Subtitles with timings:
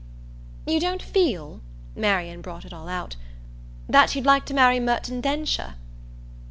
[0.65, 1.61] "You don't feel"
[1.95, 3.17] Marian brought it all out
[3.87, 5.75] "that you'd like to marry Merton Densher?"